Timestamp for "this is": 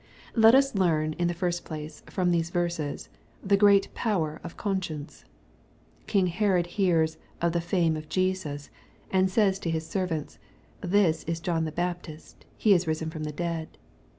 10.81-11.39